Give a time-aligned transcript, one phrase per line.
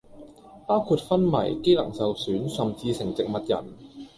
[0.65, 3.63] 包括昏迷，機能受損、甚至成植物人